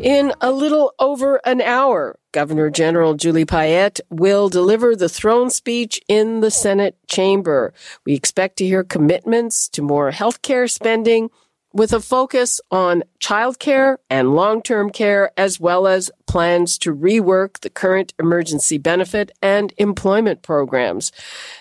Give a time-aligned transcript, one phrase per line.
[0.00, 5.98] In a little over an hour, Governor General Julie Payette will deliver the throne speech
[6.06, 7.72] in the Senate chamber.
[8.04, 11.30] We expect to hear commitments to more healthcare spending
[11.72, 17.70] with a focus on childcare and long-term care, as well as plans to rework the
[17.70, 21.10] current emergency benefit and employment programs,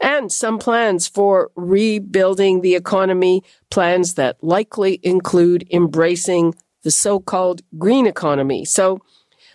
[0.00, 8.06] and some plans for rebuilding the economy, plans that likely include embracing the so-called green
[8.06, 8.64] economy.
[8.64, 9.00] So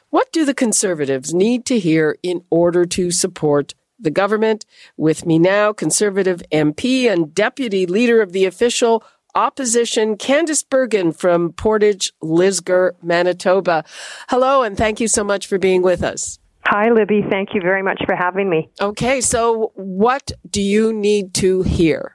[0.09, 4.65] what do the conservatives need to hear in order to support the government?
[4.97, 9.03] With me now, conservative MP and deputy leader of the official
[9.35, 13.83] opposition, Candice Bergen from Portage, Lisgar, Manitoba.
[14.29, 16.39] Hello, and thank you so much for being with us.
[16.67, 17.23] Hi, Libby.
[17.29, 18.69] Thank you very much for having me.
[18.81, 22.14] Okay, so what do you need to hear?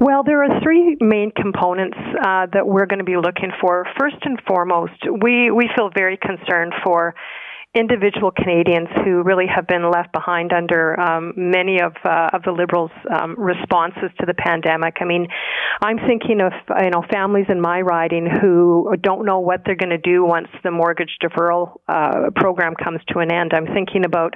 [0.00, 3.84] Well, there are three main components uh, that we're going to be looking for.
[3.98, 7.16] First and foremost, we, we feel very concerned for
[7.74, 12.50] individual Canadians who really have been left behind under um, many of uh, of the
[12.50, 14.96] Liberals' um, responses to the pandemic.
[15.00, 15.28] I mean,
[15.82, 16.52] I'm thinking of
[16.82, 20.48] you know families in my riding who don't know what they're going to do once
[20.64, 23.52] the mortgage deferral uh, program comes to an end.
[23.52, 24.34] I'm thinking about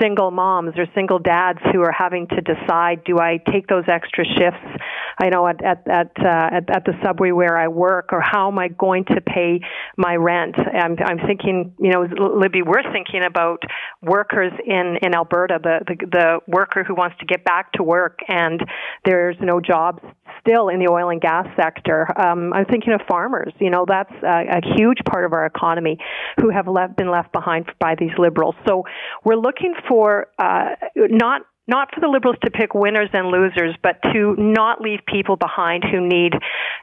[0.00, 4.24] single moms or single dads who are having to decide: Do I take those extra
[4.24, 4.82] shifts?
[5.18, 8.48] I know at at at, uh, at, at the subway where I work, or how
[8.50, 9.60] am I going to pay
[9.96, 10.56] my rent?
[10.58, 13.62] I'm I'm thinking, you know, Libby we're thinking about
[14.02, 18.20] workers in in Alberta, the, the the worker who wants to get back to work,
[18.28, 18.60] and
[19.04, 20.02] there's no jobs
[20.40, 22.06] still in the oil and gas sector.
[22.20, 23.52] Um, I'm thinking of farmers.
[23.58, 25.98] You know, that's a, a huge part of our economy
[26.40, 28.54] who have left, been left behind by these liberals.
[28.66, 28.84] So
[29.24, 34.00] we're looking for uh, not not for the liberals to pick winners and losers, but
[34.12, 36.32] to not leave people behind who need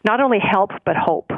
[0.05, 1.31] not only help but hope.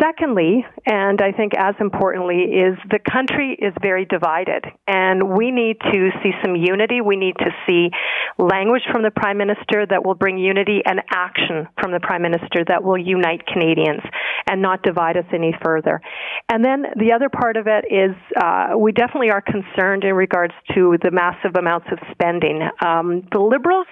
[0.00, 5.76] Secondly, and I think as importantly, is the country is very divided, and we need
[5.80, 7.00] to see some unity.
[7.00, 7.90] We need to see
[8.38, 12.64] language from the Prime Minister that will bring unity and action from the Prime Minister
[12.68, 14.02] that will unite Canadians
[14.48, 16.00] and not divide us any further.
[16.48, 20.54] And then the other part of it is uh, we definitely are concerned in regards
[20.74, 22.62] to the massive amounts of spending.
[22.84, 23.86] Um, the Liberals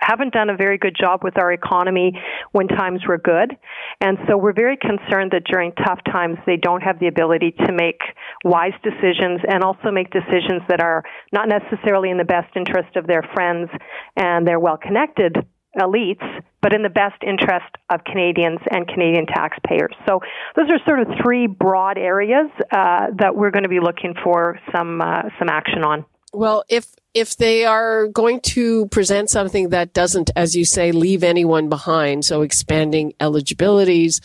[0.00, 2.12] haven't done a very good job with our economy
[2.52, 3.56] when times were good.
[4.00, 7.72] And so we're very concerned that during tough times they don't have the ability to
[7.72, 8.00] make
[8.44, 11.02] wise decisions and also make decisions that are
[11.32, 13.70] not necessarily in the best interest of their friends
[14.16, 15.36] and their well connected
[15.78, 16.22] elites,
[16.60, 19.94] but in the best interest of Canadians and Canadian taxpayers.
[20.06, 20.20] So
[20.54, 24.58] those are sort of three broad areas uh, that we're going to be looking for
[24.74, 26.04] some uh, some action on.
[26.34, 31.22] Well, if if they are going to present something that doesn't, as you say, leave
[31.22, 34.20] anyone behind, so expanding eligibilities,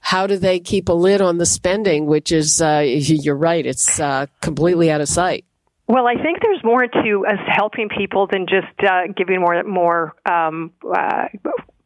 [0.00, 4.00] how do they keep a lid on the spending, which is, uh, you're right, it's
[4.00, 5.44] uh, completely out of sight?
[5.90, 10.14] Well, I think there's more to us helping people than just uh, giving more more
[10.24, 11.24] um, uh,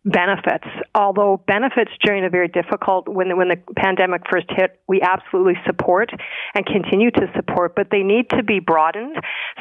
[0.04, 0.66] benefits.
[0.94, 6.10] Although benefits during a very difficult when when the pandemic first hit, we absolutely support
[6.54, 9.16] and continue to support, but they need to be broadened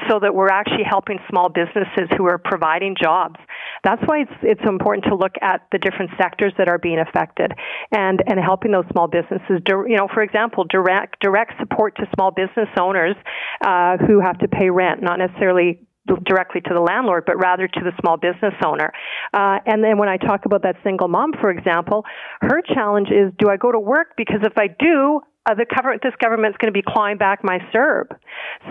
[0.10, 3.40] so that we're actually helping small businesses who are providing jobs.
[3.84, 7.54] That's why it's it's important to look at the different sectors that are being affected
[7.92, 9.62] and and helping those small businesses.
[9.68, 13.16] You know, for example, direct direct support to small business owners
[13.66, 15.80] uh, who have to pay rent, not necessarily
[16.26, 18.92] directly to the landlord, but rather to the small business owner.
[19.34, 22.04] Uh, and then when I talk about that single mom, for example,
[22.42, 24.14] her challenge is, do I go to work?
[24.18, 27.60] Because if I do, uh, the government, this government's going to be clawing back my
[27.74, 28.08] CERB.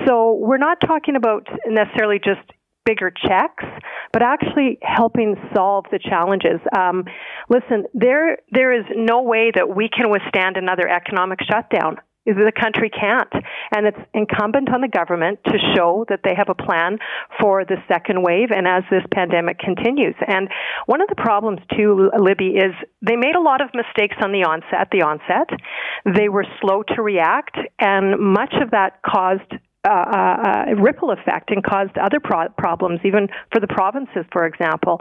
[0.07, 2.41] So we're not talking about necessarily just
[2.85, 3.65] bigger checks,
[4.13, 6.61] but actually helping solve the challenges.
[6.77, 7.05] Um,
[7.49, 12.91] listen, there there is no way that we can withstand another economic shutdown the country
[12.91, 13.33] can't.
[13.75, 16.99] And it's incumbent on the government to show that they have a plan
[17.41, 20.15] for the second wave and as this pandemic continues.
[20.27, 20.49] And
[20.87, 24.45] one of the problems too, Libby, is they made a lot of mistakes on the
[24.45, 25.49] onset, the onset.
[26.05, 29.53] They were slow to react and much of that caused
[29.85, 35.01] uh, uh, ripple effect and caused other pro- problems, even for the provinces, for example.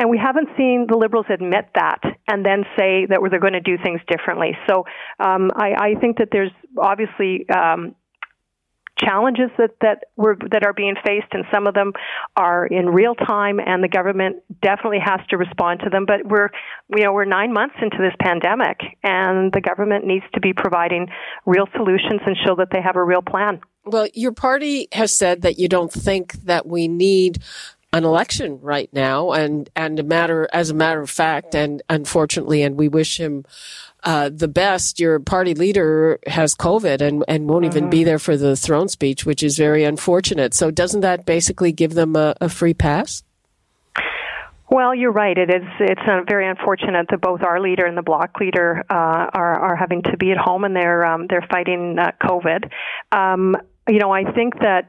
[0.00, 3.60] And we haven't seen the Liberals admit that and then say that they're going to
[3.60, 4.56] do things differently.
[4.68, 4.84] So
[5.20, 7.94] um, I, I, think that there's obviously um,
[8.98, 10.04] challenges that that
[10.50, 11.92] that are being faced, and some of them
[12.36, 16.06] are in real time, and the government definitely has to respond to them.
[16.06, 16.50] But we're
[16.88, 21.08] you know we're nine months into this pandemic, and the government needs to be providing
[21.44, 23.60] real solutions and show that they have a real plan.
[23.84, 27.38] Well, your party has said that you don't think that we need
[27.96, 32.62] an election right now, and and a matter as a matter of fact, and unfortunately,
[32.62, 33.44] and we wish him
[34.04, 35.00] uh, the best.
[35.00, 37.76] Your party leader has COVID and and won't mm-hmm.
[37.76, 38.06] even be mm-hmm.
[38.06, 40.52] there for the throne speech, which is very unfortunate.
[40.52, 43.22] So, doesn't that basically give them a, a free pass?
[44.68, 45.38] Well, you're right.
[45.38, 45.64] It is.
[45.80, 50.02] It's very unfortunate that both our leader and the bloc leader uh, are are having
[50.02, 52.70] to be at home and they're um, they're fighting uh, COVID.
[53.10, 53.56] Um,
[53.88, 54.88] you know, I think that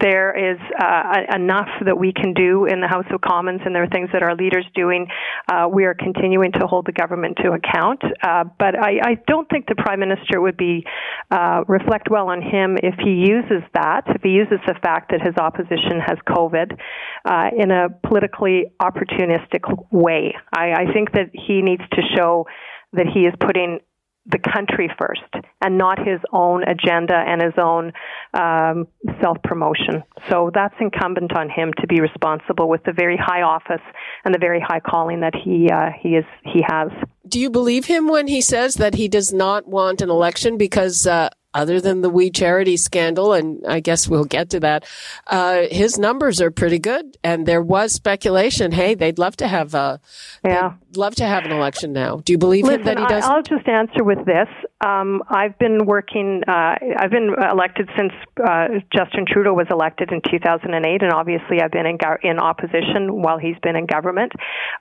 [0.00, 3.84] there is uh, enough that we can do in the House of Commons, and there
[3.84, 5.06] are things that our leaders doing.
[5.50, 9.48] Uh, we are continuing to hold the government to account, uh, but I, I, don't
[9.48, 10.84] think the Prime Minister would be
[11.30, 15.20] uh, reflect well on him if he uses that, if he uses the fact that
[15.22, 16.76] his opposition has COVID
[17.24, 20.34] uh, in a politically opportunistic way.
[20.52, 22.46] I, I think that he needs to show
[22.92, 23.80] that he is putting
[24.26, 27.92] the country first and not his own agenda and his own
[28.32, 28.86] um,
[29.20, 30.02] self promotion.
[30.30, 33.82] So that's incumbent on him to be responsible with the very high office
[34.24, 36.88] and the very high calling that he uh, he is he has.
[37.26, 41.06] Do you believe him when he says that he does not want an election because
[41.06, 44.84] uh, other than the We Charity scandal, and I guess we'll get to that,
[45.28, 47.16] uh, his numbers are pretty good.
[47.22, 50.00] And there was speculation, hey, they'd love to have a,
[50.44, 50.74] yeah.
[50.96, 52.16] love to have an election now.
[52.16, 53.24] Do you believe Listen, him that he does?
[53.24, 54.48] I'll just answer with this.
[54.84, 56.42] Um, I've been working.
[56.46, 58.12] Uh, I've been elected since
[58.44, 63.22] uh, Justin Trudeau was elected in 2008, and obviously I've been in, go- in opposition
[63.22, 64.32] while he's been in government.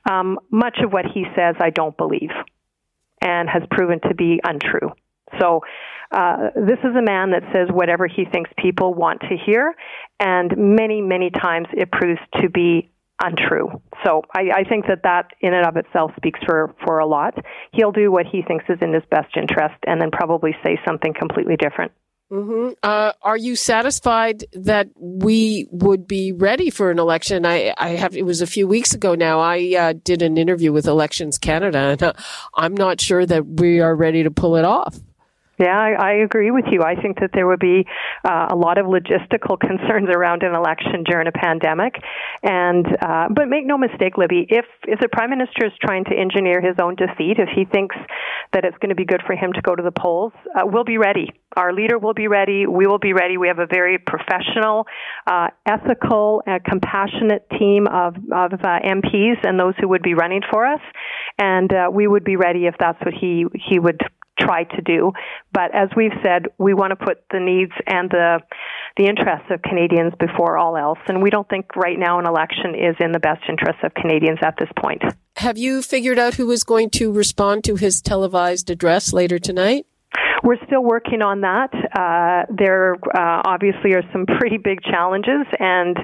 [0.09, 2.31] Um, much of what he says, I don't believe,
[3.21, 4.91] and has proven to be untrue.
[5.39, 5.61] So
[6.11, 9.73] uh, this is a man that says whatever he thinks people want to hear,
[10.19, 12.91] and many, many times it proves to be
[13.23, 13.81] untrue.
[14.05, 17.33] So I, I think that that in and of itself speaks for, for a lot.
[17.71, 21.13] He'll do what he thinks is in his best interest and then probably say something
[21.17, 21.91] completely different.
[22.31, 22.73] Mm-hmm.
[22.81, 27.45] Uh, are you satisfied that we would be ready for an election?
[27.45, 28.17] I, I have.
[28.17, 29.39] It was a few weeks ago now.
[29.39, 32.13] I uh, did an interview with Elections Canada, and uh,
[32.55, 34.97] I'm not sure that we are ready to pull it off.
[35.59, 36.81] Yeah, I, I agree with you.
[36.81, 37.85] I think that there would be
[38.27, 41.93] uh, a lot of logistical concerns around an election during a pandemic,
[42.41, 46.15] and uh, but make no mistake, Libby, if if the prime minister is trying to
[46.15, 47.95] engineer his own defeat, if he thinks
[48.53, 50.83] that it's going to be good for him to go to the polls, uh, we'll
[50.83, 51.31] be ready.
[51.55, 52.65] Our leader will be ready.
[52.65, 53.37] We will be ready.
[53.37, 54.87] We have a very professional,
[55.27, 60.65] uh, ethical, compassionate team of of uh, MPs and those who would be running for
[60.65, 60.81] us,
[61.39, 64.01] and uh, we would be ready if that's what he he would
[64.39, 65.11] try to do.
[65.51, 68.39] But as we've said, we want to put the needs and the
[68.97, 70.99] the interests of Canadians before all else.
[71.07, 74.39] And we don't think right now an election is in the best interests of Canadians
[74.43, 75.01] at this point.
[75.37, 79.87] Have you figured out who is going to respond to his televised address later tonight?
[80.43, 81.71] We're still working on that.
[81.71, 85.95] Uh, there uh, obviously are some pretty big challenges, and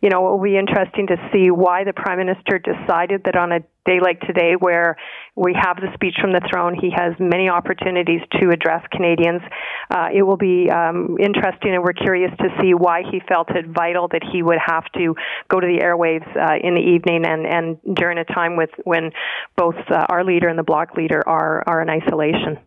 [0.00, 3.50] you know it will be interesting to see why the prime minister decided that on
[3.50, 4.96] a day like today, where
[5.34, 9.42] we have the speech from the throne, he has many opportunities to address Canadians.
[9.90, 13.66] Uh, it will be um, interesting, and we're curious to see why he felt it
[13.66, 15.16] vital that he would have to
[15.50, 19.10] go to the airwaves uh, in the evening and, and during a time with when
[19.56, 22.58] both uh, our leader and the bloc leader are are in isolation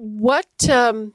[0.00, 1.12] what um,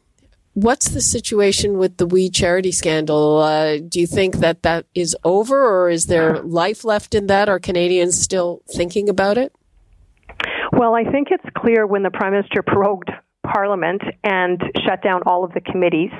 [0.53, 3.39] what's the situation with the We Charity scandal?
[3.39, 7.49] Uh, do you think that that is over, or is there life left in that?
[7.49, 9.53] Are Canadians still thinking about it?
[10.71, 13.09] Well, I think it's clear when the Prime Minister prorogued
[13.43, 16.11] Parliament and shut down all of the committees,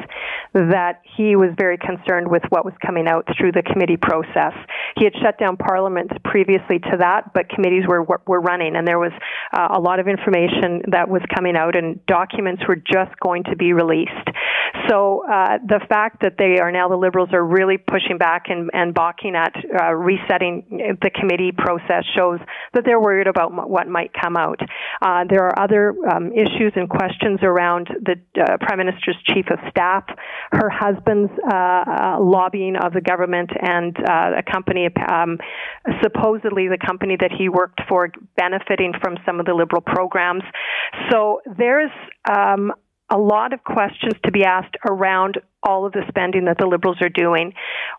[0.56, 4.54] that he was very concerned with what was coming out through the committee process.
[4.98, 9.00] He had shut down Parliament previously to that, but committees were were running, and there
[9.00, 9.12] was
[9.54, 13.56] uh, a lot of information that was coming out, and documents were just going to
[13.56, 14.12] be released.
[14.90, 18.70] So uh, the fact that they are now the Liberals are really pushing back and,
[18.74, 22.40] and balking at uh, resetting the committee process shows
[22.74, 24.60] that they're worried about what might come out.
[25.02, 29.46] Uh, there are other um, issues and questions questions around the uh, Prime Minister's Chief
[29.52, 30.06] of Staff,
[30.52, 35.38] her husband's uh, uh lobbying of the government, and uh, a company, um,
[36.02, 40.44] supposedly the company that he worked for, benefiting from some of the Liberal programs.
[41.12, 41.92] So there's
[42.30, 42.74] um,
[43.10, 46.98] a lot of questions to be asked around all of the spending that the Liberals
[47.02, 47.54] are doing.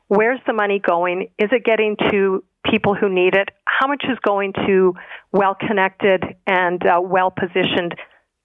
[0.09, 1.29] Where's the money going?
[1.39, 3.49] Is it getting to people who need it?
[3.65, 4.95] How much is going to
[5.33, 7.95] well connected and uh, well positioned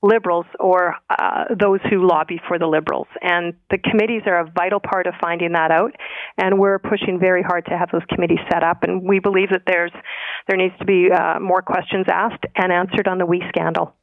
[0.04, 3.08] liberals or uh, those who lobby for the liberals.
[3.22, 5.96] And the committees are a vital part of finding that out.
[6.38, 8.84] And we're pushing very hard to have those committees set up.
[8.84, 9.92] And we believe that there's
[10.48, 13.96] there needs to be uh, more questions asked and answered on the WE scandal.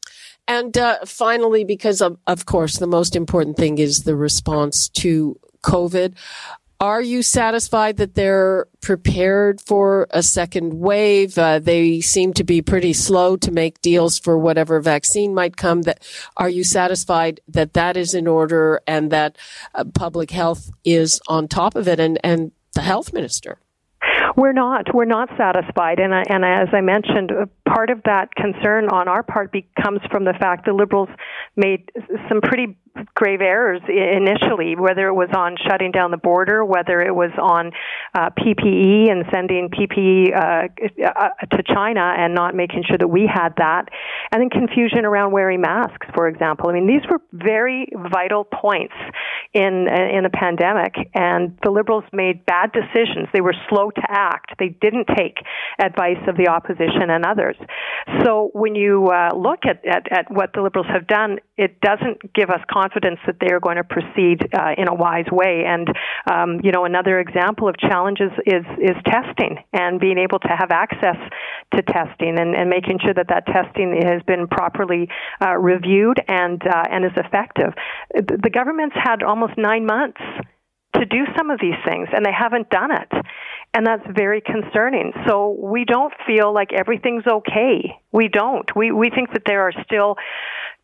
[0.46, 5.38] And uh, finally, because of, of course the most important thing is the response to
[5.62, 6.14] COVID.
[6.80, 11.36] Are you satisfied that they're prepared for a second wave?
[11.36, 15.82] Uh, they seem to be pretty slow to make deals for whatever vaccine might come.
[15.82, 16.04] That
[16.36, 19.36] are you satisfied that that is in order and that
[19.74, 21.98] uh, public health is on top of it?
[21.98, 23.58] And and the health minister.
[24.38, 24.94] We're not.
[24.94, 27.32] We're not satisfied, and and as I mentioned,
[27.66, 31.08] part of that concern on our part becomes from the fact the Liberals
[31.56, 31.90] made
[32.28, 32.76] some pretty
[33.14, 37.72] grave errors initially, whether it was on shutting down the border, whether it was on
[38.14, 40.68] uh, PPE and sending PPE uh,
[41.04, 43.88] uh, to China and not making sure that we had that,
[44.32, 46.70] and then confusion around wearing masks, for example.
[46.70, 48.94] I mean, these were very vital points
[49.54, 53.28] in in the pandemic, and the Liberals made bad decisions.
[53.32, 54.52] They were slow to act.
[54.58, 55.38] They didn't take
[55.80, 57.56] advice of the opposition and others.
[58.24, 62.34] So when you uh, look at, at, at what the Liberals have done, it doesn't
[62.34, 65.64] give us confidence that they are going to proceed uh, in a wise way.
[65.66, 65.88] And
[66.30, 70.70] um, you know, another example of challenges is is testing and being able to have
[70.70, 71.16] access
[71.74, 75.08] to testing and, and making sure that that testing has been properly
[75.42, 77.74] uh, reviewed and uh, and is effective.
[78.14, 80.20] The government's had almost nine months
[80.94, 83.12] to do some of these things, and they haven't done it.
[83.74, 85.12] And that's very concerning.
[85.26, 88.00] So we don't feel like everything's okay.
[88.12, 88.74] We don't.
[88.74, 90.16] We, we think that there are still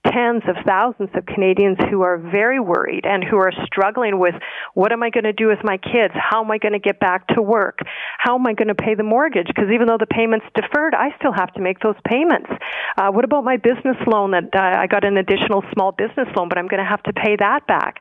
[0.07, 4.35] tens of thousands of Canadians who are very worried and who are struggling with
[4.75, 6.13] what am I going to do with my kids?
[6.15, 7.79] How am I going to get back to work?
[8.25, 9.49] How am I going to pay the mortgage?
[9.49, 12.49] Because even though the payment's deferred, I still have to make those payments.
[12.97, 16.49] Uh, what about my business loan that uh, I got an additional small business loan,
[16.49, 18.01] but I'm going to have to pay that back?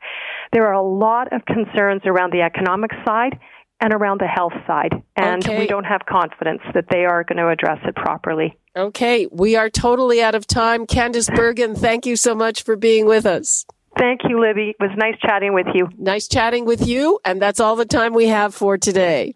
[0.54, 3.38] There are a lot of concerns around the economic side
[3.82, 4.94] and around the health side.
[5.18, 5.60] And okay.
[5.60, 8.58] we don't have confidence that they are going to address it properly.
[8.78, 10.88] Okay, we are totally out of time.
[10.88, 13.66] Candice Bergen, thank you so much for being with us.
[14.00, 14.70] Thank you, Libby.
[14.70, 15.90] It was nice chatting with you.
[15.98, 19.36] Nice chatting with you, and that's all the time we have for today.